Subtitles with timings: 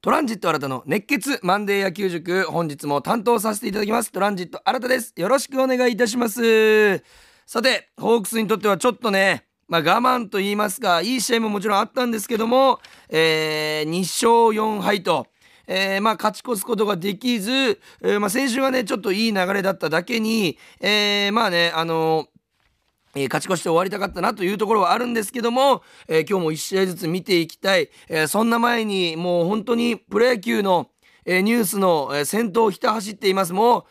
[0.00, 4.12] トランジット新たの熱血マンデー野球塾本日も担当させていただきます。
[4.12, 5.12] トランジット新たです。
[5.16, 7.02] よろしくお願いいたします。
[7.46, 12.80] さてホークスにとってはちょっとねまあ、我慢と言いますかいい試合ももちろんあったんですけども、
[13.10, 15.26] えー、2勝4敗と、
[15.66, 22.37] えー、まあ勝ち越すことができず、えー、まあ先週はねちょっといい流れだっただけに、えー、まあねあのー
[23.22, 30.90] え、勝ち越して終わりたかったなというところはあるんですけども、え、今日も1試合ずつ見ていきたい、え、そんな前にもう本当にプロ野球の、
[31.24, 33.52] えニュースの、え先頭をひた走っています。
[33.52, 33.84] もう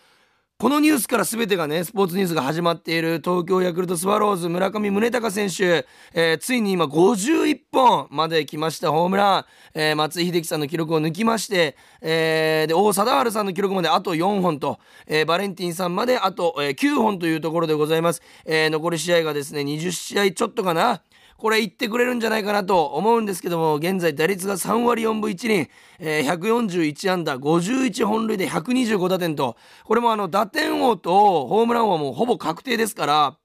[0.59, 3.21] このニュースから全てがねスポーツニュースが始まっている。
[3.23, 5.85] 東京ヤクルトスワローズ村上宗隆選手、
[6.15, 8.89] えー、ついに今51本まで来ました。
[8.89, 21.03] ホームラン、えー、松井秀喜さんの記録を抜きまして、えー、で王貞治さんの記録まであと4本と、えー、バレンティンさんまであと、えー、9本というところでございます、えー、残り試合がですね20試合ちょっとかな。
[21.37, 25.69] これ言ってくれるんじゃないかなと思うんですけども現在打率が3割4分1厘、
[25.99, 33.37] えー、141安打51本塁で125打点とこれもあの打点王とホームラン王はもうほぼ確定ですから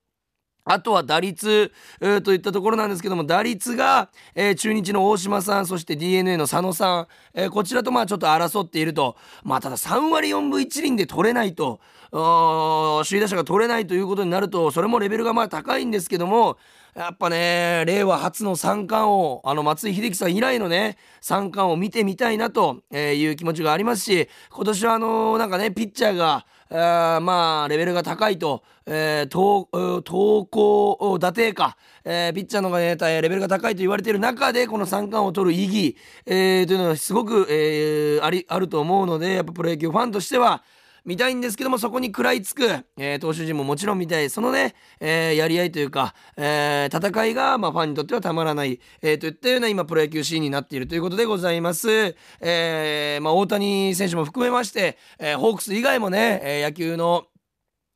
[0.64, 9.16] あとは打率、えー、といったところなんですけども、打率が、えー、中日の大島さん、そして DNA の佐野さん、えー、こちらとまあちょっと争っていると。
[9.42, 11.80] まあただ3割4分1厘で取れないと、
[12.12, 16.58] 首位打者が取れないということになると、それもレベルがまあ高いんですけども、
[16.94, 40.62] やっぱね、令和初の三冠王、あの松井秀喜さん以来のね、三冠を見てみたいなという気持ちがありますし、今年はあのなんかね、ピッチャーが、あまあ、レベルが高いと、えー、投稿打定か、えー、ピッチャーの方が、ね、レベルが高いと言われている中で、この三冠を取る意義、えー、というのはすごく、えー、ありあると思うので、やっぱプロ野球ファンとしては、
[41.04, 42.64] 見たいんですけどもそこに食らいつく、
[42.96, 44.30] えー、投手陣ももちろん見たい。
[44.30, 57.26] そのね、えー、やり合いというか、えー、戦いが、まあ、ファンにとってはたまらない、えー、といったような今プロ野球シーンになっているということでございます、えーまあ、大谷選手も含めまして、えー、ホークス以外もね、えー、野球の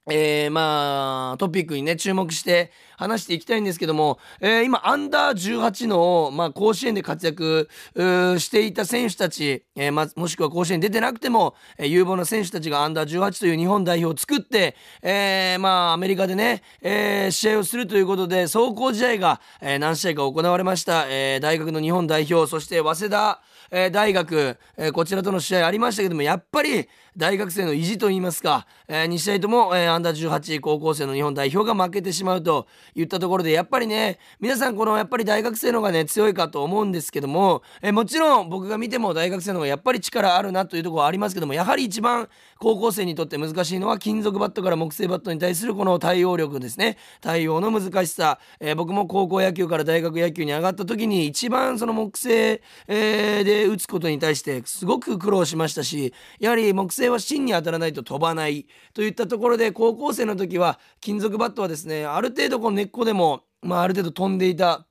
[0.08, 21.06] えー、まあ、トピックにね、注目して話していきたいんですけども、えー、今、アンダー18の、まあ、甲子園で活躍していた選手たち、えー、ま、もしくは甲子園出てなくても、え、有望な選手たちがアンダー18という日本代表を作って、え、まあ、アメリカでね、え、試合をするということで、走行試合が、え、何試合か行われました。
[21.08, 42.28] え、大学の日本代表、そして早稲田、え、大学、え、こちらとの試合ありましたけども、やっぱり大学生の意地といいますか、えー、2試合とも、えー、アンダー18高校生の日本代表が負けてしまうといったところで、やっぱりね、皆さんこのやっぱり大学生の方がね、強いかと思うんですけども、えー、もちろん僕が見ても大学生の方がやっぱり力あるなというところはありますけども、やはり一番
[42.58, 46.98] 高校生にとって難しいのは金属バットから木製バットに対するこの対応力ですね。
[47.22, 48.38] 対応の難しさ。
[48.60, 64.86] えー、僕も高校野球から大学野球に上がった時に一番その木製、えー、で打つことに対してすごく苦労しましたし、やはり木製は芯に当たらないと飛ばないといったところで高校生の時は金属バットはですね、ある程度こう根っこでも、まあある程度飛んでいた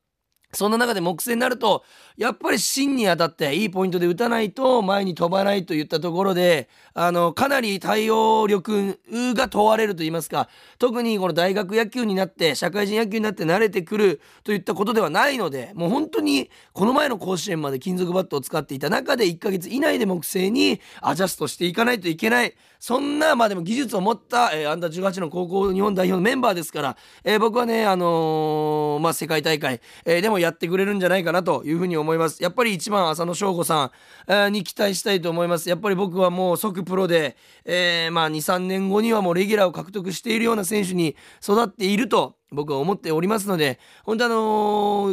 [0.56, 1.84] そんな中で木製になると
[2.18, 8.98] やっぱり芯に当たっていいポイントで打たないと前に飛ばないといったところであのかなり対応力
[9.36, 10.50] が問われると言いますか
[10.80, 22.56] 特にこの大学野球になって社会人野球になって慣れてくるといったことではないのでもう本当にこの前の甲子園まで金属バットを使っていた中で1ヶ月以内で木製にアジャストしていかないといけない。
[22.80, 32.42] そんなまあでも技術を持った、えー、アンダー18の高校日本代表のメンバーですから、えー、僕はねあのー、まあ世界大会、えー、でもやってくれるんじゃないかなというふうに思います。
[32.42, 33.92] やっぱり一番浅野翔吾さん、
[34.28, 35.70] えー、に期待したいと思います。
[35.70, 44.36] やっぱり僕はもう即プロで、えー、まあ23年後にはもうレギュラーを獲得しているような選手に育っていると僕は思っておりますので本当あの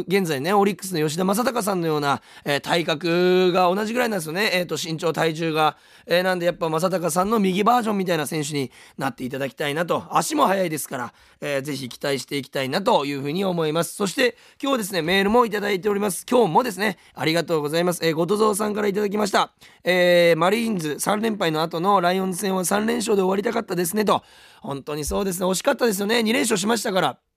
[0.01, 5.77] ー、現在ねオリックスの吉田正尚さんのような、えー、体格が同じぐらいなんですよね、えーと、身長体重が、
[6.07, 10.03] えー、なんでやっぱ正尚さんの右バージョンみたいな選手になっていただきたいなと。
[10.11, 13.95] 足も速いですから、えー、ぜひ期待していきたいなというふうに思います。
[13.95, 16.25] そして今日ですねメールもいただいております。
[16.29, 24.23] 今日もですねありがとうございます、えー、後藤蔵さんからいただきました、えー、マリーンズ3連敗の後のライオンズ戦は3連勝で終わりたかったですねと。
[24.61, 25.45] 本当にそうですね。
[25.45, 26.19] 惜しかったですよね。
[26.19, 27.32] 2連勝しましたから。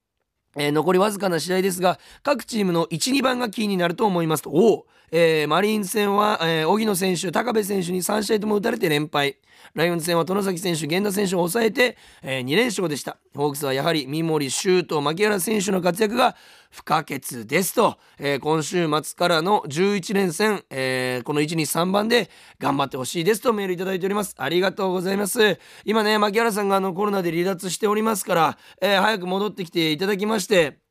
[0.57, 4.51] えー、残りわずかな試合ですが、各チームの1、2番がキーになると思いますと。
[4.51, 9.37] おえー、マリーンズ戦は、えー、荻野選手、高部選手に3試合とも打たれて連敗。
[9.77, 13.19] ライオンズ戦は外崎選手、源田選手を抑えて、えー、2連勝でした。
[13.35, 16.35] ホークスはやはり三森、周東、牧原選手の活躍が
[16.71, 24.35] 不可欠ですと、えー、今週末からの11連戦、えー、この1、2、3番で頑張ってほしいですとメールいただいております。
[24.39, 25.59] ありがとうございます。
[25.85, 30.86] 今ね、牧原さんがあのコロナで離脱しておりますから、えー、早く戻ってきていただきまして、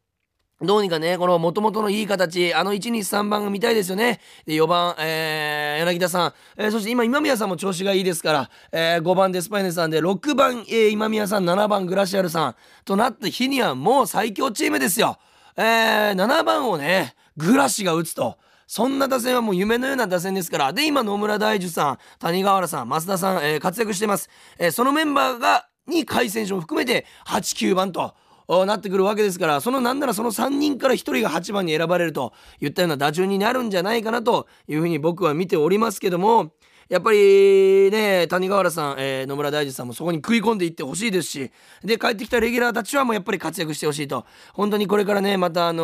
[0.61, 4.21] どうにかね、この元々のいい形、あの1、2、3番が見たいですよね。
[4.45, 12.55] で、4番、えー、柳田さん、えー、そして今、今宮さんも調子がいいですから、えー、5番デスパイネさんで、6番、えー、今宮さん、7番グラシアルさん
[12.85, 15.17] となった日にはもう最強チームですよ。
[15.57, 18.37] えー、7番をね、グラシが打つと。
[18.65, 20.73] そんな打線はもう夢のような打線ですから。
[20.73, 24.29] で、今、野村大樹さん、谷川原さん、増田さん、えー、活躍してます。
[24.57, 28.15] えー、そのメンバーが、に、甲斐選手も含めて、8、9番と。
[28.47, 36.51] なってくるわけですからそのなんならその3人から1人が8番に選ばれるといったような打順になるんじゃないかなというふうに僕は見ておりますけども
[36.87, 41.51] やっぱりね、谷川原さん、えー、野村大地さんもそこに食い込んでいってほしいですし、
[41.83, 44.25] で、帰ってきたレギュラーたちはもうやっぱり活躍してほしいと。
[44.53, 45.83] 本当にこれからね、またあの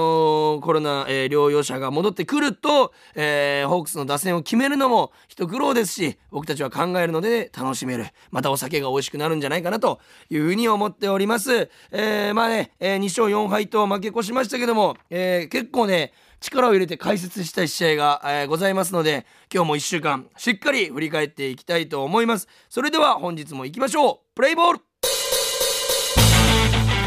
[0.58, 8.06] ー、コロナ、えー、療養者が戻ってくると、えー、ホークスの打線を決めるのも一苦労ですし、僕たちは考えるので楽しめる。
[8.30, 10.00] またお酒が美味しくなるんじゃないかなと
[10.30, 11.70] いうふうに思っております。
[11.92, 22.48] えー、まあね、えー、2勝4敗と負け越しましたけども、えー、結構ね、力を入れて解説したい試合が、えー、ございますので今日も1週間しっかり振り返っていきたいと思います。
[22.68, 24.18] それでは本日も行きましょう。
[24.36, 24.80] プレイボール。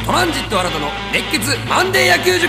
[0.07, 2.49] トランジット新たの熱血マンデー野球塾。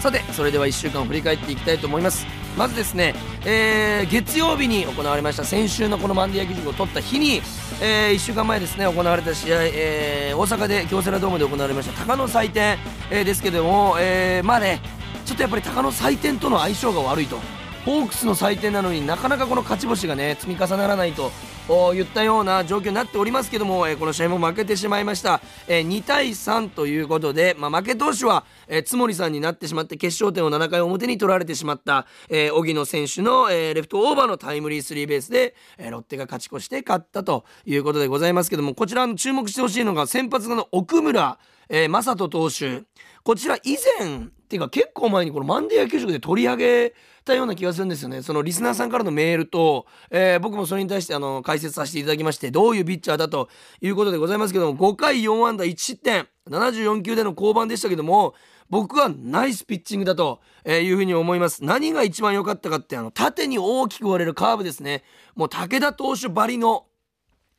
[0.00, 2.26] さてそれでは1週間を振り返っていきたいと思います。
[2.56, 3.14] まずですね、
[3.44, 7.40] えー、月曜日に行われました先週のこのマンデー野球塾を取った日に、
[7.80, 12.76] えー、1週間前ですね行われた試合、えー、大阪で京セラドームで行われました鷹の祭典、
[13.10, 14.80] えー、ですけども、えー、まあね
[15.24, 17.38] ちょっとやっぱり鷹の祭典との相性が悪いと。
[17.84, 21.30] ホークスの祭典なのになかなかこの勝ち星がね積み重ならないと。
[21.68, 41.38] 言ったような状況になっておりますけども、えー、この試合も負けてしまいました、えー、2対3ということで、まあ、負け投手は、えー、津森さんになってしまって決勝点を7回表に取られてしまった、えー、荻野選手の、えー、レフトオーバーのタイムリースリーベースで、えー、ロッテが勝ち越して勝ったということでございますけどもこちらの注目してほしいのが先発の奥村、
[41.68, 42.82] えー、正人投手。
[43.24, 46.94] こちら以前っていうか結構前にこのマンデー野球塾で取り上げ
[47.28, 48.22] たような気がするんですよね。
[48.22, 53.48] そのリスナーさんからのメールと、えー、僕もそれに対してあの解説させていただきましてどういうピッチャーだと
[53.80, 58.34] いうことでございますけども5回4安打1失点74球での降板でしたけども
[58.70, 61.64] 僕はナイスピッチングだというふうに思います。
[61.64, 65.04] 何が一番良かったかってあの縦に大きく割れるカーブですね。
[65.34, 66.84] もう武田投手ばりの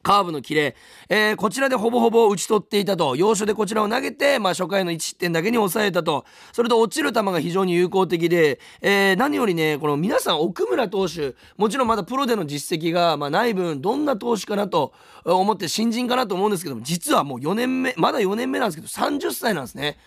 [0.01, 0.75] カーブのキレ、
[1.09, 3.15] えー、こちらでほぼほぼ打ち取っていたと。
[3.15, 6.25] 要所でこちらを投げて、まあ、初回の1失点だけに抑えたと。
[6.53, 14.93] それと落ちる球が非常に有効的で、えー、何よりねこの皆さん奥村投手もちろんまだプロでの実績が、まあ、ない分どんな投手かなと
[15.25, 19.97] 思って新人かなと思うんですけども実はもう4年目まだ4年目なんですけど30歳なんですね。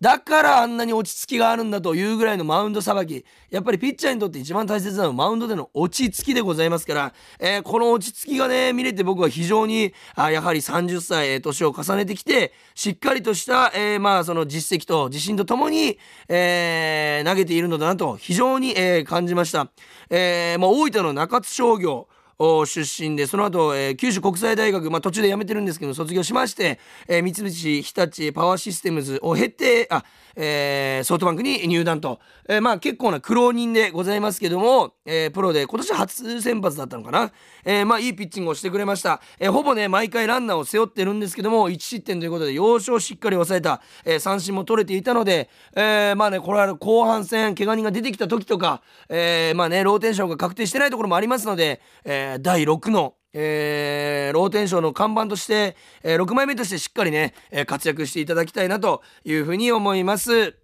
[0.00, 3.24] だからあんなに落ち着きがあるんだというぐらいのマウンドさばき。
[3.50, 15.98] やっぱりピッチャーにとって一番大切なのはマウンドでの落ち着きでございますから、えー、この落ち着きがね、見れて僕は非常に、あやはり30歳、えー、年を重ねてきて、しっかりとした、えー、まあその実績と自信とともに、
[16.28, 19.70] え投げているのだなと非常に、え感じました。
[20.10, 30.04] えまあ、大分の中津商業、出身でその後、えー、九州国際大学、まあ、途中で辞めてるんですけど卒業しまして、えー、三菱日立パワーシステムズを経てあ、
[30.36, 37.32] えー、ソフトバンクに入団と、えー、まあ結構な苦労人でございますけども、えー、プロで今年初先発だったのかな、
[37.64, 60.56] えー、まあいいピッチングをしてくれました、えー、ほぼね毎回ランナーを背負ってるんですけども1失点ということで要所をしっかり抑えた、えー、三振も取れていたので、えー、まあねこれは後半戦怪我人が出てきた時とか、えー、まあねローテンションが確定してないところもありますので、えー、第6のえー、ローテンションの看板として、えー、6枚目としてしっかりね、えー、活躍していただきたいなというふうに思います。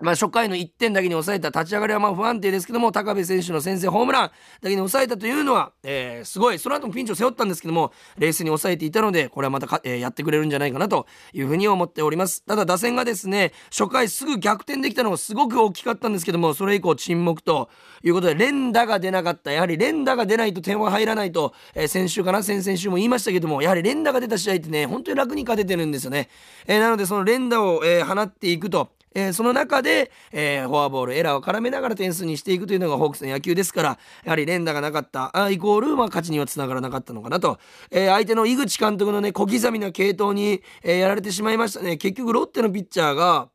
[0.00, 6.58] まあ、初回の1点だけに抑えた立ち上がりはまあ不安定ですけども高部選手の先制ホームランだけに抑えたというのは、えー、すごい。
[6.60, 12.44] その後もピンチを背負ったんですけども冷静に抑えていたのでこれはまたか、えー、やってくれるんじゃないかなというふうに思っております。
[12.44, 17.68] ただ打線がですね初回すぐ逆転できたのがすごく大きかったんですけどもそれ以降沈黙と
[18.04, 19.50] いうことで連打が出なかった。
[19.50, 22.44] やはり連打が出ないと点は入らないと、えー、先週かな？
[22.44, 26.28] 先々週も言いましたけどもやはり連打が出た試合ってね本当に楽に勝ててるんですよね、
[26.68, 28.90] えー、なのでその連打を、えー、放っていくと。
[29.14, 37.58] えー、その中で、えー、フォアボールエラーを絡めながら点数にしていくというのがホークスの野球ですからやはり連打がなかったあイコール、まあ、勝ちにはつながらなかったのかなと、
[37.90, 41.96] えー、相手の井口監督のね小刻みな継投に、え、やられてしまいましたね。
[41.96, 43.48] 結局ロッテのピッチャーが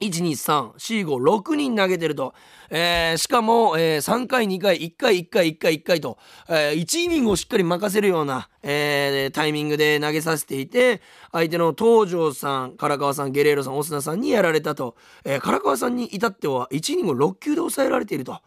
[0.00, 2.34] 12345人投げてると、
[2.70, 11.02] えー、しかも、えー、3回2回1回1回1回1回と、えー、1イニングをしっかり任せるような、えー、タイミングで投げさせていて
[11.32, 18.40] 相手の東條さん唐川さんゲレーロさんオスナさんにやられたと、えー、唐川さんに至っては1イニングを6球で抑えられていると。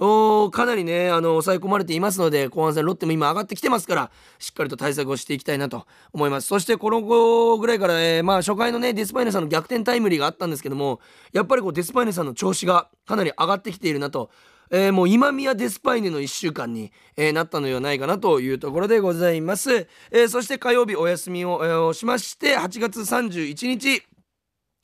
[0.00, 6.46] おかなりねあの抑え込まれていますので後半戦ロッテも今上がってきてますからしっかりと対策をしていきたいなと思います。
[6.46, 11.00] そしてこの後ぐらいから、えー、まあ、初回のねデスパイネさんの逆転タイムリーがあったんですけども
[11.32, 14.30] やっぱりこうデスパイネさんの調子がかなり上がってきているなと
[14.70, 24.02] えー、もう今宮デスパイネの1週間に、えー、なったのではないかなというところでございます、えー、そして火曜日お休みを、えー、しまして8月31日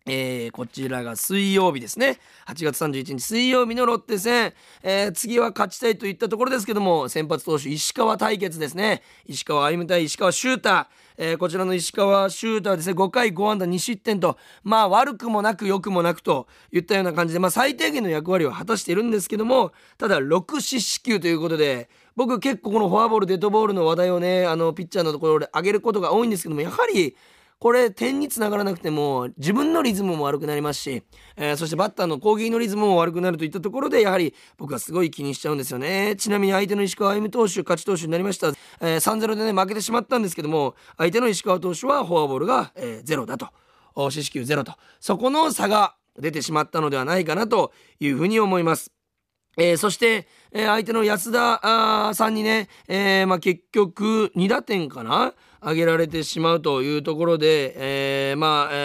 [0.06, 2.18] えー、こちらが水曜日ですね。
[2.46, 4.52] 8月31日水曜日のロッテ戦。
[4.82, 9.02] えー、次は勝ちたいといったところですけども、先発投手石川対決ですね。
[9.24, 10.86] 石川歩夢対石川修太。
[11.16, 27.16] えー、こちらの石川修太はですね、5回5安打2失点と、まあ悪くもなく良くもなくといったような感じで、まあ最低限の役割を果たしているんですけども、ただ6四死球ということで、僕結構このフォアボール、デッドボールの話題をね、あの、ピッチャーのところで上げることが多いんですけども、やはり、
[27.64, 31.02] これ点につながらなくても自分のリズムも悪くなりますし、
[31.34, 36.14] えー、そしてバッターの攻撃のリズムも悪くなるといったところでやはり僕はすごい気にしちゃうんですよね。
[36.18, 43.48] ちなみに相手の石川歩投手勝ち投手になりました、えー、3-0でね負けてしまったんですけども相手の石川投手はフォアボールが、えー、0だと。
[43.96, 44.74] 四死球0と。
[45.00, 48.92] そこの差が出てしまったのではないかなというふうに思います。
[49.56, 55.32] えー、そして、えー、相手の安田さんにね、えーまあ、結局2打点かな。
[55.64, 58.76] 上げられてしまうというところで、えー、まあ、え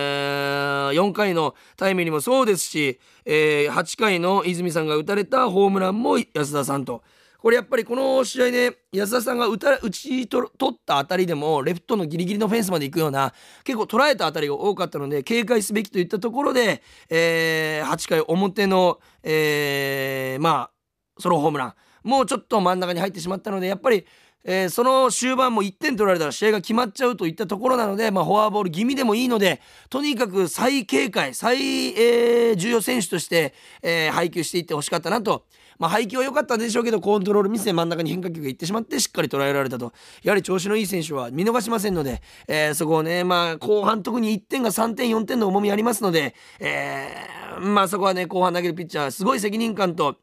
[0.94, 7.04] ー、4回のタイムリーもそうですし、えー、8回の泉さんが打たれたホームランも安田さんと。
[7.42, 13.34] これやっぱりこの試合で安田さんが打た打ち取った当たりでもレフトのギリギリのフェンスまで行くような
[13.64, 20.72] 結構捉えた当たりが多かったので警戒すべきといったところで、えー、8回表の、えー、まあ
[21.22, 24.06] ソロホームランもうちょっと真ん中に入ってしまったのでやっぱり
[24.44, 31.58] えー、その終盤も1点取られたら試合が決まっちゃうといったところなので、まあ、フォアボール気味でもいいのでとにかく最警戒最、
[32.00, 35.46] えー、重要選手として、えー、配球していってほしかったなと。
[35.80, 39.94] まあ、配球は良かったでしょうけどコントロールミスで真ん中に変化球がいってしまってしっかり捉えられたと
[40.24, 47.08] やはり調子のいい選手は見逃しませんので、え、そこをね、まあ、後半特に1点が3点4点の重みありますので、え、
[47.62, 50.18] まあ、そこはね後半投げるピッチャーすごい責任感と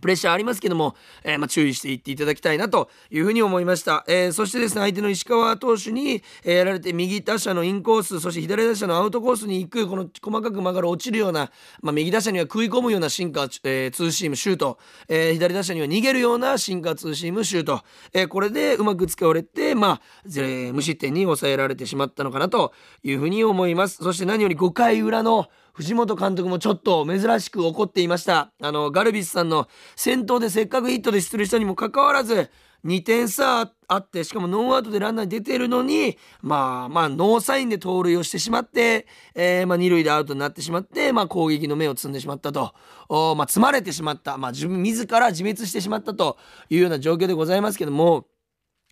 [0.00, 4.04] プレッシャーありますけども、えー、まあ、注意していっていただきたいなというふうに思いました。
[4.08, 17.82] えー、そしてですね、相手の石川投手に、えー、やられて右打者のインコース、そして左打者のアウトコースに行く、この細かく曲がる落ちるような、まあ、右打者には食い込むようなシンカー、え、ツーシーム、シュート、え、左打者には逃げるようなシンカー、ツーシーム、シュート、
[18.12, 20.00] え、これでうまく使われて、まあ、
[20.36, 22.72] え無失点に抑えられてしまったのかなと
[23.02, 24.02] いうふうに思います。
[24.02, 28.52] そして何より5回裏の、藤本監督もちょっと珍しく怒っていました。
[28.62, 32.48] あのガルビスさんの先頭でせっかくヒットで出塁したにもかかわらず
[32.84, 42.72] 2点差あってしかもノーアウトでランナーに出てるのにまあまあノーサインで盗塁をしてしまって、えー、まあ二塁でアウトになってしまって、まあ、攻撃の目を摘んでしまったと。
[43.08, 46.36] お、まあ、積まれてしまった、まあ、自分自ら自滅してしまったと
[46.70, 48.26] いうような状況でございますけども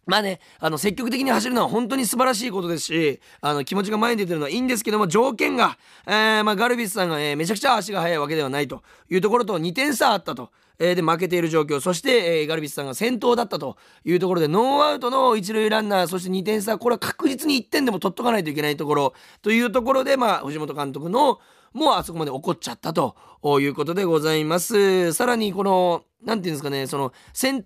[0.05, 10.51] まあね、あの、積極的に走るのは本当に素晴らしいことですし、あの、気持ちが前に出てるのはいいんですけども、条件が、えー、まあ、ガルビスさんが、えー、めちゃくちゃ足が速いわけではないというところと、2点差あったと。
[10.81, 11.81] えー、で、負けている状況。
[11.81, 21.39] そして、えー、ガルビスさんが先頭だったというところで、ノーアウトの一塁ランナー、そして2点差、これは確実に1点でも取っとかないといけないところ、というところで、まあ、藤本監督の、
[21.73, 23.15] もうあそこまで怒っちゃったと
[23.61, 25.13] いうことでございます。
[25.13, 27.65] さらに、この、なんていうんですかね、その、先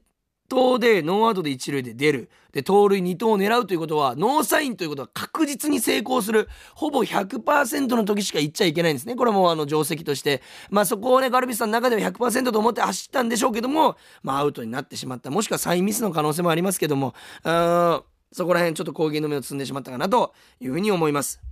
[0.48, 2.30] 投でノーアウトで一塁で出る。
[2.52, 6.48] で盗塁2投を狙うということはノーサインということは確実に成功する。
[6.74, 9.14] ほぼ100%の時しか言っちゃいけないんですね。
[9.14, 10.42] これもあの定石として。
[10.70, 15.30] まあそこをねガルビスさんの中では100%と思って走ったんでしょうけどもまあアウトになってしまった。
[15.30, 17.14] もしくはサインミスの可能性もありますけども。
[17.44, 21.45] あそこら辺ちょっと攻撃の目を積んでしまったかなというふうに思います。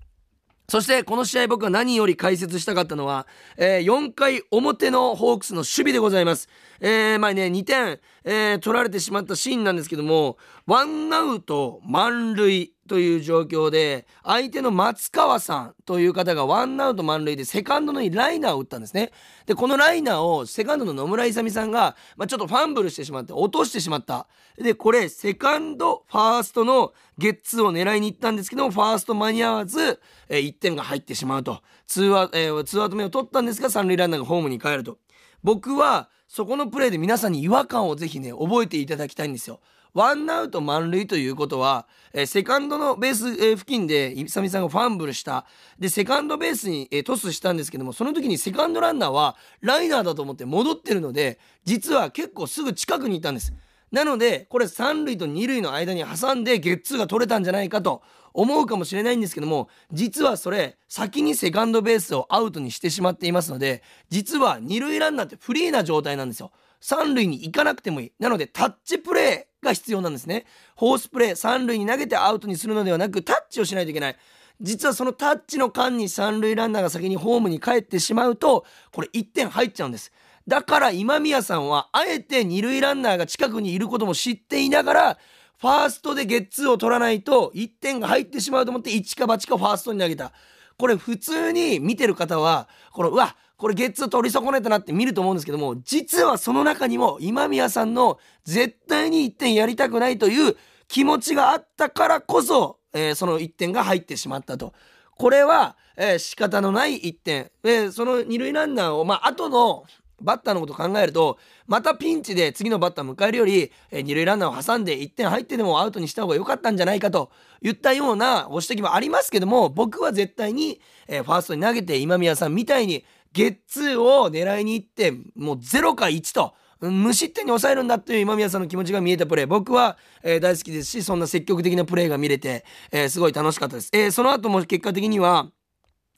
[0.69, 6.49] そしてこの試合僕が何より解説したかったのは、えー、4回表のホークスの守備でございます。
[6.81, 19.11] えー、まあね、2点、えー、取られてしまったシーンなんですけども、ワンアウト満塁という状況で、相手の松川さんという方がワンアウト満塁でセカンドのライナーを打ったんですね。
[19.47, 24.27] で、このライナーをセカンドの野村勇さんが、まあ、ちょっとファンブルしてしまって落としてしまった。
[24.57, 31.63] で、これ、セカンド、ファーストのゲッツーを狙いに行ったんですけども、ファースト間に合わず、えー、1点が入ってしまうと。
[31.87, 34.99] ツーア,、えー、ツーアウト目を取ったんですが、三塁ランナーがホームに帰ると。
[35.43, 39.61] 僕は、そこのプレーで皆さんに違和感をぜひね、覚えていただきたいんですよ。
[39.95, 45.47] ワンアウト満塁ということは、えー、セカンドのベース、えー、付近でイサミさんがファンブルした。
[45.79, 53.55] でセカンドベースに、えー、トスしたんですけどもその時にセカンドランナーはライナーだと思って戻ってるので実は結構すぐ近くにいたんです。
[53.93, 66.51] なのでこれ三塁と二塁の間に挟んでゲッツーが取れたんじゃないかと思うかもしれないんですけども実はそれ先にセカンドベースをアウトにしてしまっていますので実は二塁ランナーってフリーな状態なんですよ。
[66.81, 68.13] 三塁に行かなくてもいい。
[68.19, 70.47] なのでタッチプレーが必要なんですね。
[70.77, 74.17] ホースプレー三塁に投げてアウトにするのではなくタッチをしないといけない。
[74.61, 80.13] 実はそのタッチの間に三塁ランナーが先にホームに帰ってしまうとこれ1点入っちゃうんです。
[80.47, 85.19] だから今宮さんはあえて二塁ランナーが近くにいることも知っていながら
[85.59, 90.33] ファーストでゲッツーを取らないと1点が入ってしまうと思って一か八かファーストに投げた。
[90.77, 100.57] これ普通に見てる方はこのうわこれゲッツー取り損ねたなって見ると思うんですけども実はその中にも今宮さんの絶対に1点やりたくないという
[100.89, 104.73] 気持ちがあったからこそ、えー、その1点が入ってしまったと。
[105.17, 107.51] これは、えー、仕方のない1点。
[107.63, 109.85] えー、その二塁ランナーを、まあ、後の
[110.21, 117.31] バッターのこと考えるとまたピンチで次のバッター迎えるより、えー、二塁ランナーを挟んで1点入ってでもアウトにした方が良かったんじゃないかと
[117.63, 126.55] いったようなご指摘もありますけども僕は絶対に、えー、ファーストに投げて今宮さんみたいにゲッツーを狙いに行ってもう0か1と。
[126.81, 135.51] 無失点に抑えるんだという今宮さんの気持ちが見えたプレー僕は、えー、大好きですしそんな積極的なプレーが見れて、えー、すごい楽しかったです、えー、その後も結果的には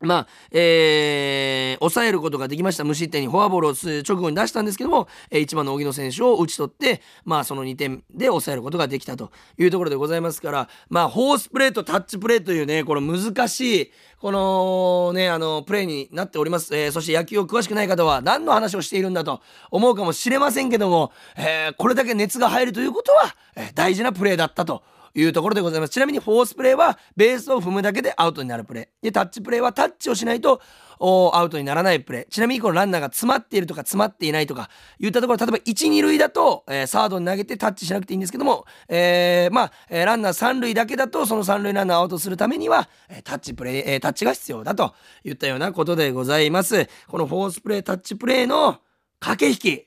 [0.01, 2.85] まあ、えー、抑えることができました。
[2.85, 16.77] 無失点にフォアボールを直後に出したんですけども、えー、1番の荻野選手を打ち取って、まあ、その2点で抑えることができたというところでございますから、まあ、ホースプレーとタッチプレーというね、この難しい、このね、あの、プレーになっております。
[16.77, 24.83] えー、そして野球を詳しくない方は何の話をしているんだと思うかもしれませんけども、えー、これだけ熱が入るということは、えー、大事なプレーだったと。
[25.21, 25.91] いうところでございます。
[25.91, 28.89] ちなみにフォースプレーはベースを踏むだけでアウトになるプレー。
[29.03, 30.61] で、タッチプレーはタッチをしないと
[30.99, 32.29] アウトにならないプレー。
[32.29, 44.95] ちなみにこのランナーが詰まっているとか詰まっていないとか言ったところ、例えば1、2塁だと、えー、サードに投げてタッチしなくていいんですけども、えー、まあ、えー、ランナー3塁だけだとその3塁ランナーをアウトするためには、えタッチプレー、えタッチが必要だと
[45.25, 46.89] いったようなことでございます。
[47.09, 48.79] このフォースプレー、タッチプレーの
[49.21, 49.87] 駆け引き、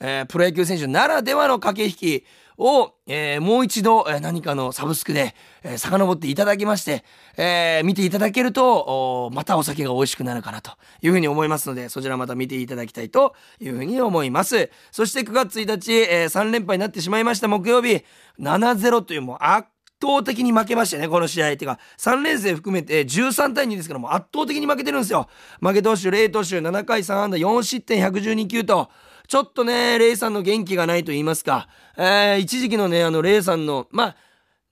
[0.00, 2.26] えプロ野球選手ならではの駆け引き、
[2.58, 7.04] を、えー、もう一度、えー、何かのサブスクで、えー、遡っていただきまして、
[7.36, 10.72] えー、見ていただけると、またお酒が美味しくなるかなと
[11.02, 14.70] いうふうに思いますので、そちらまた見ていただきたいというふうに思います。
[14.90, 18.04] そして9月1日、えー、3連敗になってしまいました木曜日、
[18.40, 19.68] 7-0というもう圧
[20.00, 21.56] 倒的に負けましたね、この試合。
[21.56, 25.28] てか、3連戦含めて13対2ですからも圧倒的に負けてるんですよ。
[25.60, 28.90] 負け投手、0投手、7回3安打、4失点、112球と、
[29.28, 34.16] ちょっとね、レイさんの元気がないと言いますか、えー、一時期のね、あの、レイさんの、まあ、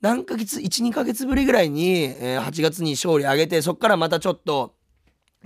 [0.01, 4.75] 何ヶ月、1、2ヶ月ぶりぐらいに、えー、8月に勝利上げて、そっからまたちょっと、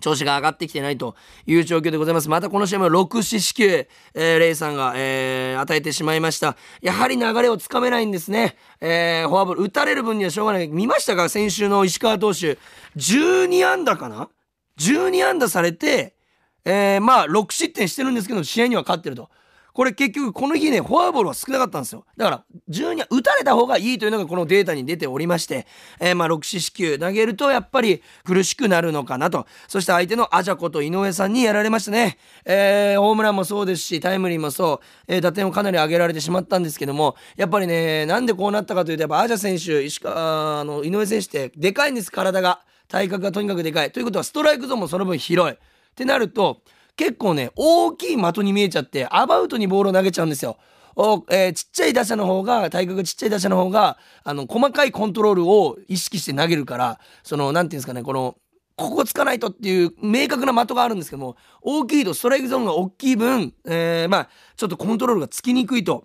[0.00, 1.16] 調子が上がってきてないと
[1.46, 2.28] いう状況でございます。
[2.28, 6.56] またこの試合も6四死球、えー、レイさんが、えー、与えてしまいました。
[6.80, 8.56] やはり流れをつかめないんですね。
[8.80, 10.68] えー、フォアボール、打たれる分にはしょうがない。
[10.68, 11.28] 見ましたか？
[11.28, 12.58] 先週の石川投手。
[12.96, 14.28] 12安打かな
[14.78, 16.14] ?12 安打されて、
[16.64, 19.30] えー、まあ6失点してるんですけど試合には勝ってると。
[19.78, 22.04] これ結局この日ねフォアボールは少なかったんですよ。
[22.16, 25.68] だから12打たれた方がいいというのがこのデータに出ておりまして、
[26.00, 26.98] えー、まあ6四死球。
[26.98, 29.46] 投げるとやっぱり苦しくなるのかなと。
[29.68, 42.10] そして相手のアジャコと井上さんにやられましたね、えー、ホームランもそうですしタイムリーもそう、えー、打点をかなり上げられてしまったんですけどもやっぱりねなんでこうなったかというとやっぱアジャ選手石川あの井上選手ってでかいんです。
[42.10, 43.92] 体が体格がとにかくでかい。
[43.92, 45.56] ということはストライクゾーンもその分広い。
[45.98, 46.62] ってなると
[46.96, 50.56] 結構ね大きい的に見えちゃってアバウトにボールを投げちゃうんですよ。
[50.94, 58.36] おえー、ちっちゃい打者の方が体格がちっちゃい打者の方があの細かいコントロールを意識して投げるからその何て言うんですかねこの
[58.74, 66.04] ここつかないとっていう明確な的があるんですけども大きいとストライクゾーンが大きい分、えー、まあちょっとコントロールがつきにくいと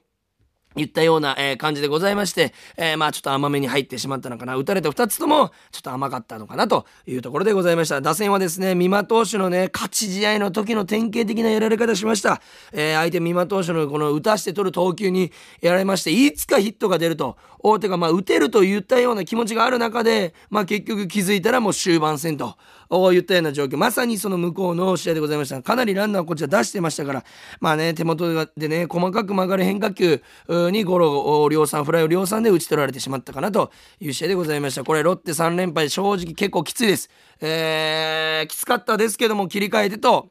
[0.75, 4.55] 言ったような、えー、感じでございまして、えー、まあちょっと甘めに入ってしまったのかな。
[4.55, 8.01] 打たれた2つともちょっと甘かったのかなというところでございました。
[8.01, 12.41] 打線はですね、美馬投手のね、勝ち試合の時の典型的なやられ方しました。
[12.71, 15.31] えー、相手美馬投手のこの打たして取る投球に
[15.61, 22.57] やられまして、いつかヒットが出ると、大手がまあ打てると言ったような気持ちがある中で、まあ結局気づいたらもう終盤戦と。
[23.11, 23.77] 言ったような状況。
[23.77, 25.61] まさにその向こうの試合でございました。
[25.61, 27.23] かなりランナーこちら出してましたから。
[27.59, 34.83] まあね手元でね細かく曲がる変化球にゴロを量産フライを量産で打ち取られてしまったかなという試合でございました。
[34.83, 37.09] これロッテ3連敗正直結構きついです。
[37.41, 40.29] えー、きつかったですけども切り替えてと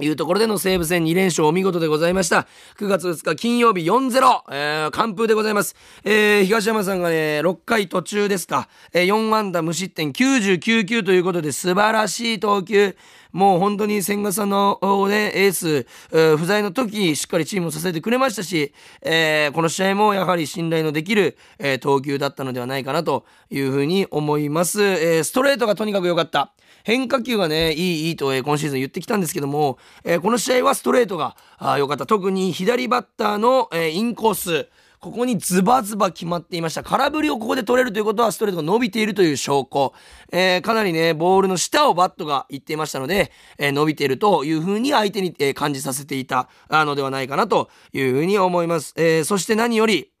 [0.00, 2.46] いうところでの西武戦2連勝お見事でございました。
[2.78, 5.76] 9月2日金曜日4-0、えー、完封でございます。
[6.02, 12.96] えー、東山さんがね、6回途中ですか、えー、4安打無失点99球ということで素晴らしい投球。
[13.32, 14.78] もう本当に千賀さんの、
[15.08, 24.82] ね、エース、えー、不在の時しっかりチームを支えてくれましたし、えー、この試合もやはり信頼のできる、えー、投球だったのではないかなというふうに思います。
[24.82, 26.52] えー、ストレートがとにかく良かった。
[26.84, 31.36] 変化球がね、いい、いいと、えー、今シーズン言ってきたんですけども、えー、この試合はストレートが
[31.78, 34.68] 良かった特に左バッターの、えー、インコース
[35.02, 36.84] ここにズバズバ決まっていました。
[36.84, 39.92] 空振りをここで取れるということはストレートが伸びているという証拠。
[40.30, 48.94] えー、かなりね、ボールの下をバットが言っていましたので、えー、伸びているというふうに相手に、えー、感じさせていたのではないかなというふうに思います。
[48.96, 50.11] えそして何より、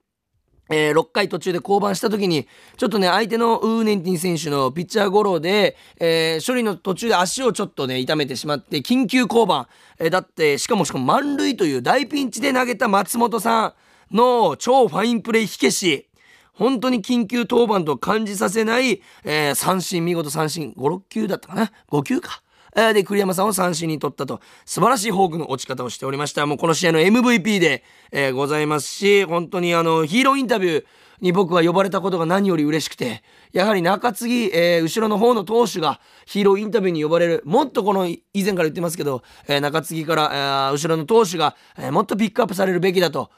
[0.70, 2.46] えー、6回途中で降板した時に、
[2.76, 9.68] ちょっとね、相手のウーネンティン選手のピッチャーゴロで、えー、処理の途中で足をちょっとね、痛めてしまって、緊急降板。
[9.98, 13.74] えー、だって、しかもしかも満塁という大ピンチで投げた松本さん。
[14.12, 16.08] の超ファインプレー火消し。
[16.52, 22.42] 本当に緊急登板と感じさせない、えー、三振、見事三振、5、6球だったかな ?5 球か。
[22.74, 26.46] で、栗山さんを三振に取ったと、素晴らしいフォークの落ち方をしておりました。
[26.46, 30.84] もうこの試合の MVP で、えー、ございますし、本当にあの、ヒーローインタビュー
[31.20, 37.42] に僕は呼ばれたことが何より嬉しくて、やはり中継ぎ、えー、後ろの方の投手がヒーローインタビューに呼ばれる。
[37.44, 43.30] もっとこの、以前から言ってますけど、えー、中継ぎから、えー、後ろの投手が、え、もっとピックアップされるべきだと。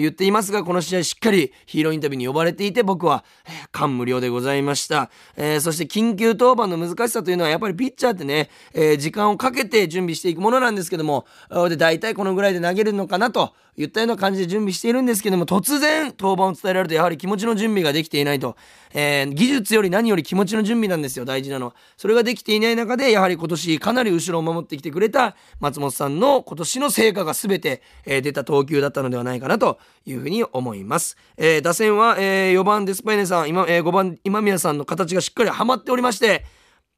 [0.00, 3.24] 言っていますが、この試合しっかりヒーローインタビューに呼ばれていて、僕は、
[3.72, 5.10] 感無量でございました。
[5.36, 11.26] えー、そして緊急登板の難しさというのは、やっぱりピッチャーってね、えー、時間をかけて準備していくものなんですけども、
[11.68, 18.56] で、大体このぐらいで投げるのかなと言ったような感じで準備しているんですけども、突然登板を伝えられると、やはり気持ちの準備ができていないと。
[18.92, 21.74] えー、技術より何より気持ちの準備なんですよ、大事なのは。
[21.96, 31.16] それができていない中で、やはり今年かなり後ろを守ってきてくれた松本さんの今年の成果が全て、えー、出た投球だったのではないかなというふうに思います。
[31.36, 36.44] えー、打線は、えー、4番デスパイネさん、今、えー、5番今宮さんの形がしっかりはまっておりまして、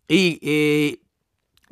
[0.09, 0.99] いい、えー、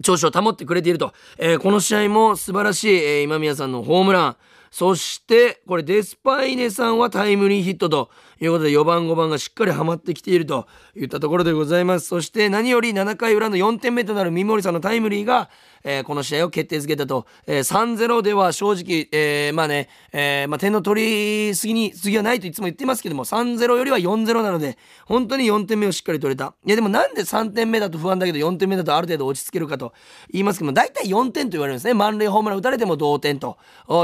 [0.02, 1.12] 調子を保ってくれていると。
[1.38, 4.36] えー、この試合も素晴らしい、えー、今宮さんのホームラン。
[4.74, 8.10] そして、これデスパイネさんはタイムリーヒットと
[8.44, 12.07] いうことで4番5番がしっかりはまってきているといったところでございます。
[12.07, 15.50] そして何より7回裏の4点目となる三森さんのタイムリーが、
[15.83, 26.54] えー、この試合を決定づけたと、えー、3-0では正直、えー、まあね、えー、まあ点の取りすぎに次はないといつも言ってますけども、3-0よりは4-0なので、本当に4点目をしっかり取れた。
[26.66, 29.92] いやでもなんで3点目だと不安だけど4点目だとある程度落ち着けるかと
[30.30, 31.94] 言いますけども、大体4点と言われるんですね。
[31.94, 33.59] 満塁ホームラン打たれても同点と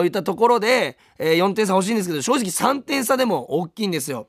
[0.05, 4.29] いったところで、えー、4点差欲しいんですけど、正直3点差でも大きいんですよ。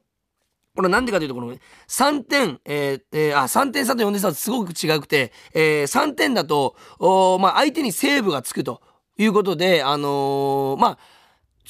[0.75, 1.53] これなんでかというと、この
[1.87, 8.81] 3点、えー、えー、あ、3点差と4点差はすごく違くて、えー、3点だと、おまあ、相手にセーブがつくと
[9.17, 10.97] いうことで、あのー、まあ、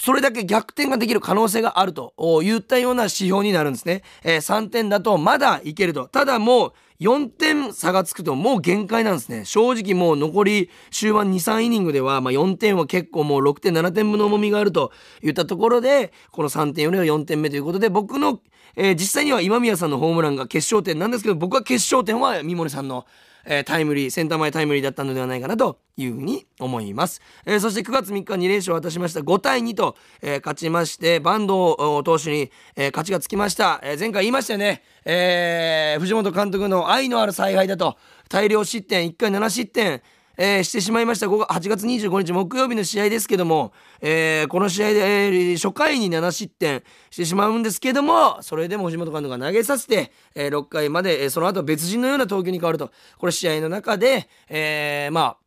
[0.04, 4.02] それだけ逆転ができる可能性があると言ったような指標になるんですね。
[4.24, 6.08] えー、3点だとまだいけると。
[6.08, 9.46] ただもう4点差がつくともう限界なんですね。
[9.46, 18.40] 正直もう残り終盤2、3イニングでは、まあ、4点は結構もう6点、7点分の重みがあるといったところで、この3点よりは4点目ということで、僕の
[18.76, 23.06] えー、実際には今宮さんのホームランが決勝点なんですけど僕は決勝点は三森さんの、
[23.46, 29.22] えー、タイムリーセンター前タイムリーだったのではないかなというふうに思います、えー、そして9月3日2連勝を果たしました。
[29.22, 37.98] 5対2と、え勝ちまして坂東投手に、え勝ちがつきました、え前回言いましたよね、え藤本監督の愛のある采配だと。
[38.30, 40.02] 大量失点1回7失点。
[40.38, 41.28] えー、してしまいました。
[41.28, 52.92] 8月25日木曜日の試合ですけども、えー、この試合で、えー、初回に7失点してしまうんですけどもそれでも藤本監督が投げさせて、え、6回まで、え、その後別人のような投球に変わると。
[53.18, 55.42] これ試合の中で、え、まあ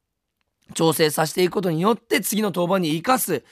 [0.73, 3.45] 調整させていくことによって次の登板に生かす、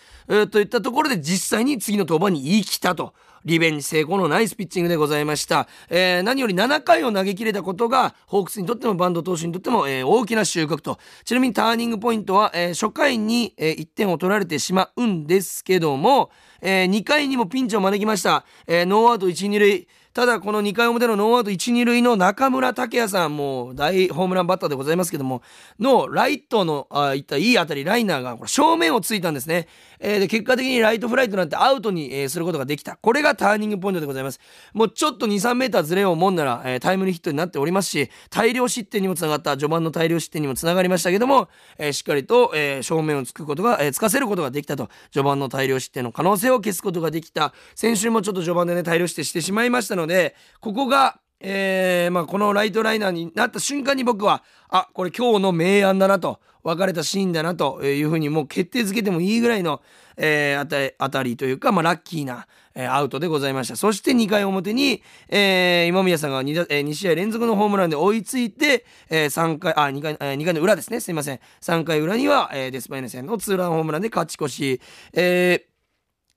[0.50, 3.12] といったところで実際に次の登板に生きたと。
[3.44, 5.68] リベンジ成功のナイスピッチングでございました。
[5.90, 10.98] えー、何より7回を投げ切れたことが、ホークスにとっても板東投手にとっても、えー、大きな収穫と。
[11.24, 18.44] ちなみにターニングポイントは、えー、初回に、え1点を取られてしまうんですけども、え2回にもピンチを招きました。
[18.66, 19.88] えノーアウト1、2塁。
[20.14, 25.40] ただこの2回表のノーアウト1、2塁の中村剛也さん、もう大ホームランバッターでございますけども、
[25.80, 29.68] のライトの、あいったいい当たり、ライナーが正面をついたんですね。
[30.02, 32.96] えー、で、結果的にライトフライとなってアウトに、えー、することができた。
[32.96, 34.40] これがターニングポイントでございます。
[34.74, 47.54] もうちょっと2、3メーターずれをもんなら、えー、タイムリーヒットになっておりますし、大量失点にもつながった、序盤の大量失点にもつながりましたけども、えー、しっかりと、えー、正面をつくことが、えー、つかせることができたと、序盤の大量失点の可能性を消すことができた。
[47.76, 59.80] 先週もちょっと序盤でね、大量失点してしまいましたので、ここが、えー、まあ、このライトライナーになった瞬間に僕は、あ、これ今日の明暗だなと、別れたシーンだなというふうにもう決定づけてもいいぐらいの、
[60.16, 63.76] えー、当たりというか、まあ、ラッキーな、えー、アウトでございました。
[63.76, 71.00] そして2回表に、えー、今宮さんが 2, えー、2試合連続のホームランで追いついて、えー、3回、あ、2回、えー、2回の裏ですね。
[71.00, 71.40] すいません。
[71.60, 74.80] 3回裏には、えー、デスパイネ戦のツーランホームランで勝ち越し、
[75.14, 75.71] えー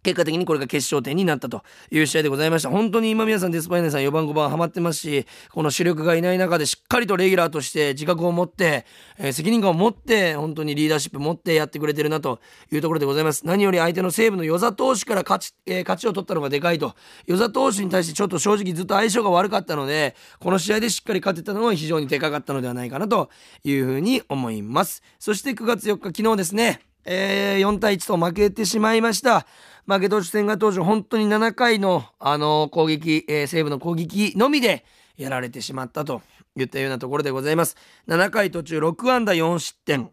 [0.05, 2.69] 結果的にこれが決勝点になったという試合でございました。
[2.69, 8.85] 本当に今宮さん、デスパイネさん4番5番ハマってますし、この主力がいない中でしっかりとレギュラーとして自覚を持って、
[9.17, 12.39] えー、責任感を持って、本当にリーダーシップ持ってやってくれてるなと
[12.71, 13.47] いうところでございます。
[13.47, 16.93] 何より相手の西武の与座投手から勝ち、えー、勝ちを取ったのがでかいと。
[17.25, 23.31] 与座投手に対してちょっと正直ずっと相性が悪かったので、この試合でしっかり勝てたのは非常にでかかったのではないかなと
[23.63, 25.01] いうふうに思います。
[25.17, 29.45] そして9月4日昨日ですね、えー、4対1と負けてしまいました。
[29.87, 34.83] 負け投手戦が当時本当に7回の、あのー、攻撃、えー、西武の攻撃のみで
[35.15, 36.21] やられてしまったと
[36.55, 37.77] 言ったようなところでございます。
[38.07, 40.09] 7回途中6安打4失点。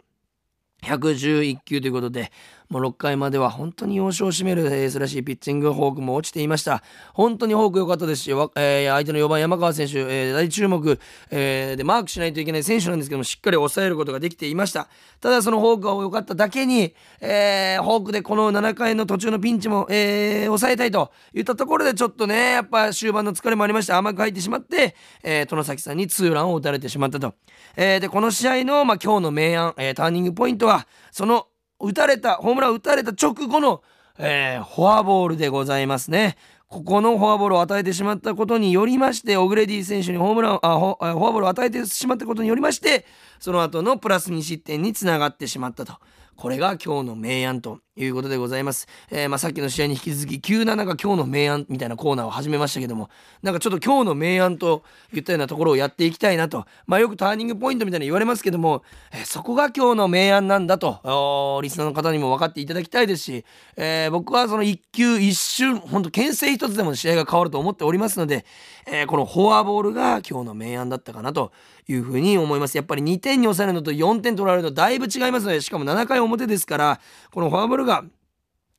[0.82, 2.32] 111球ということで、
[2.72, 6.82] もう6回までは本当に要所を占めるエースらしいピッチング、フォークも落ちていました。
[7.12, 10.98] 本当にフォーク良かったですし、えー、相手の4番山川選手、えー、大注目、
[11.30, 14.88] えー、でマークしないといけない選手なんですけども、しっかり抑えることができていました。
[15.20, 27.34] ただそのフォークが良かっただけに、えー、フォークでこの7回の途中のピンチも、えー、抑えたいといったところでちょっとね、やっぱ終盤の疲れもありまして甘く入ってしまって、えー、殿崎さんにツーランを打たれてしまったと。
[27.76, 31.48] えー、で、この試合の、まあ、今日の明暗、えー、ターニングポイントは、その
[31.82, 33.82] 打たれた、ホームラン打たれた直後の、
[34.18, 36.36] えー、フォアボールでございますね。
[36.68, 43.04] ここのフォアボールを与えてしまったことによりまして、オグレディ選手にホームラン、あフォアボールを与えてしまったことによりまして、
[43.40, 45.98] その後のプラス2失点につながってしまったと。
[46.36, 48.88] これが今日の明暗ということでございます。
[49.10, 53.10] えー、まあ、さっきの試合に引き続き、97が今日の明暗みたいなコーナーを始めましたけども、
[53.42, 56.64] なんかちょっと今日の明暗といったようなところをやっていきたいなと。
[56.86, 63.44] まあ、よくターニングポイントみたいな言われますけども、えー、そこが今日の明暗なんだと、リスナーの方にも分かっていただきたいですし、
[63.76, 68.46] えー、僕はその一球一瞬、ほんと牽制一つでも試合が変わると思っておりますので、
[68.86, 71.52] えこのフォアボールが今日の明暗だったかなと
[71.88, 72.76] いうふうに思います。
[72.76, 77.00] やっぱり2点に抑えるのと4点取られるとだいぶ違いますので、しかも7回表ですから、
[77.30, 78.04] このフォアボールが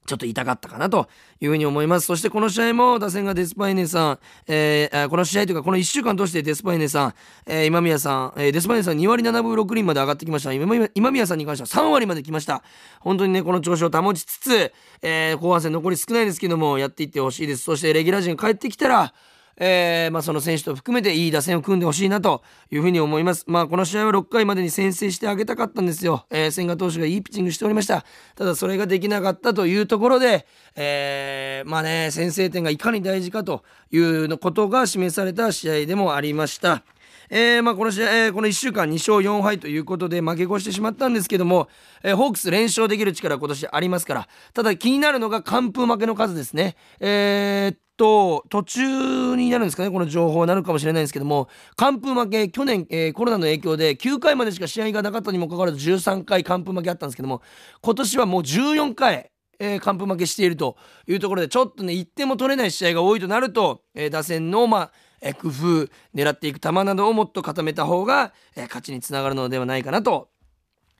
[0.05, 1.07] ちょっと痛かったかなと
[1.39, 2.07] いうふうに思います。
[2.07, 7.13] そしてこの試合も打線がデスパイネさん、えー、この試合というかこの1週間通してデスパイネさん、
[7.45, 10.51] えー、今宮さん、えー、デスパイネさん2割7分6厘まで上がってきました。
[10.51, 12.63] 今今宮さんに関しては3割まで来ました。
[12.99, 17.63] 本当にね、この調子を保ちつつ、えー、後半戦残り少ないですけども、やっていってほしいです。
[17.63, 19.13] そしてレギュラー陣が帰ってきたら、
[19.57, 23.45] えー、まあ、その選手と含めていい打線を組んでほしいなというふうに思います。
[23.47, 26.25] まあ、この試合は6回までに先制してあげたかったんですよ。
[26.29, 28.05] えー、千賀投手がいいピッチングしておりました。
[28.35, 36.83] ただ、それができなかったというところで、えー、まあね、先制点がいかに大事かということが示された試合でもありました。
[37.35, 41.67] えー、まあこの試合、えー、この1週間2勝4敗ということで負け越してしまったんですけども、
[42.03, 46.75] えー、ホークス連勝できる力は今年ありますから、ただ気になるのが完封負けの数ですね。
[46.99, 57.41] えー、と途中になるんですかねこの情報はなるかもしれないんですけども完封負け去年、えー、コロナの影響で9回までしか試合がなかったにもかかわらず13回完封負けあったんですけども
[57.81, 70.29] 今年はもう14回えー、完封負けしているというところでちょっとね1点も取れない試合が多いとなると、えー、打線の、まあえー、工夫狙っていく球などをもっと固めた方が、えー、勝ちにつながるのではないかなと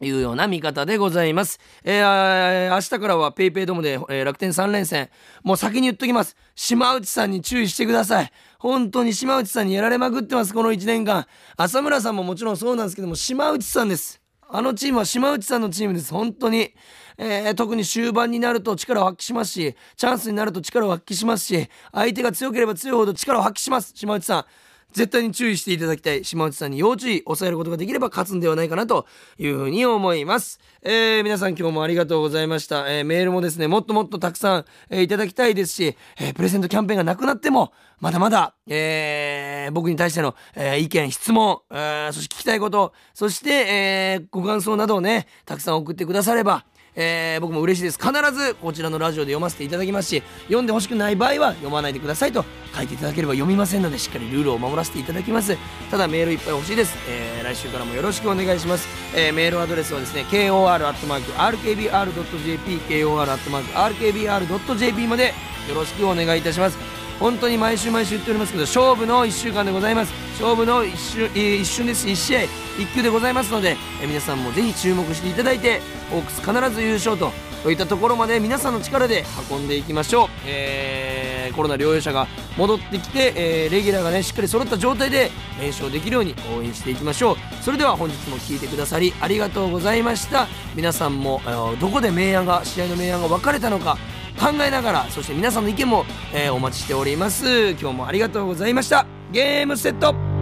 [0.02, 1.60] いうような見方でございます。
[1.84, 5.10] えー、明日からは PayPay ドームで、えー、楽天3連戦。
[5.44, 6.36] もう先に言っときます。
[6.56, 8.32] 島内さんに注意してください。
[8.60, 11.26] 本当に島内さんにやられまくってます、この1年間。
[11.58, 14.23] 浅村さんももちろんそうなんですけども、島内さんです。
[14.56, 16.14] あのチームは島内さんのチームです。
[16.14, 16.76] 本当に。
[17.18, 23.94] えー、特に終盤になると力を発揮しますし、チャンスになると力を発揮しますし、相手が強ければ強いほど力を発揮します。
[23.96, 24.46] 島内さん。
[24.94, 48.00] 絶対に注意していただきたい島内さんに要注意抑えることができれば勝つんではないかなというふうに思います、えー、皆さん今日もありがとうございました、えー、メールもですねもっともっとたくさん、えー、いただきたいですし、えー、プレゼントキャンペーンがなくなってもまだまだ、えー、僕に対しての、えー、意見質問、えー、そして聞きたいことそして、えー、ご感想などをねたくさん送ってくださればえー、僕も嬉しいです。
[48.00, 55.58] 必ずこちらのラジオで読ませていただきますし読んでほしくない場合は読まないでくださいと書いていただければ読みませんのでしっかりルールを守らせていただきます。
[55.90, 65.34] ただメールいっぱい欲しいです、えー、来週からもよろしくお願いします、えー、メールアドレスはですね kor.rkbr.jp kor.rkbr.jp まで
[65.70, 67.03] よろしくお願いいたします。
[67.20, 70.14] 本当に毎週毎週言っておりますけど勝負の1週間でございます。
[70.40, 72.08] 勝負の一瞬一瞬です。
[72.08, 72.40] 1試合
[72.78, 77.32] 1球でございますので皆さんもぜひ注目していただいてホークス必ず優勝と
[77.64, 87.36] といったところまで皆さんの力で運んでいきましょう、えー、コロナ療養者が戻ってきて、えー、レギュラーがねしっかり揃った状態で連勝できるように応援していきましょう。
[87.62, 90.48] それでは本日も聴いてくださりありがとうございました。
[90.76, 91.42] 皆さんも
[91.80, 93.98] どこで明暗が試合の明暗が分かれたのか
[94.40, 97.72] 考えながらそして皆さんの意見も、えー、お待ちしております。
[97.72, 99.06] 今日もありがとうございました。
[99.32, 100.33] ゲームセット。